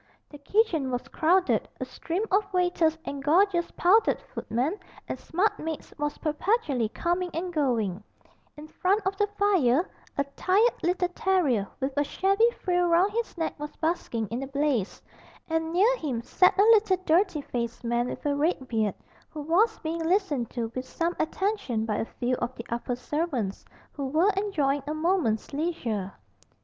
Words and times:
The 0.31 0.39
kitchen 0.39 0.89
was 0.89 1.07
crowded, 1.09 1.67
a 1.79 1.85
stream 1.85 2.23
of 2.31 2.51
waiters 2.51 2.97
and 3.05 3.23
gorgeous 3.23 3.69
powdered 3.77 4.19
footmen 4.33 4.79
and 5.07 5.19
smart 5.19 5.59
maids 5.59 5.93
was 5.99 6.17
perpetually 6.17 6.89
coming 6.89 7.29
and 7.35 7.53
going; 7.53 8.03
in 8.57 8.67
front 8.67 9.05
of 9.05 9.15
the 9.17 9.27
fire 9.37 9.87
a 10.17 10.23
tired 10.35 10.73
little 10.81 11.07
terrier, 11.09 11.67
with 11.79 11.95
a 11.97 12.03
shabby 12.03 12.49
frill 12.63 12.87
round 12.87 13.11
his 13.11 13.37
neck, 13.37 13.53
was 13.59 13.75
basking 13.75 14.27
in 14.29 14.39
the 14.39 14.47
blaze, 14.47 14.99
and 15.47 15.71
near 15.71 15.95
him 15.97 16.23
sat 16.23 16.57
a 16.57 16.63
little 16.63 16.97
dirty 17.05 17.41
faced 17.41 17.83
man 17.83 18.07
with 18.07 18.25
a 18.25 18.35
red 18.35 18.67
beard, 18.67 18.95
who 19.29 19.43
was 19.43 19.77
being 19.81 20.03
listened 20.03 20.49
to 20.49 20.71
with 20.73 20.87
some 20.89 21.15
attention 21.19 21.85
by 21.85 21.97
a 21.97 22.05
few 22.05 22.33
of 22.37 22.55
the 22.55 22.65
upper 22.69 22.95
servants, 22.95 23.63
who 23.91 24.07
were 24.07 24.31
enjoying 24.35 24.81
a 24.87 24.95
moment's 24.95 25.53
leisure. 25.53 26.11